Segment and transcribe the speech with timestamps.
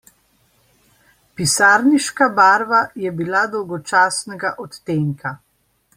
[1.41, 5.37] Pisarniška barva je bila dolgočasnega odtenka.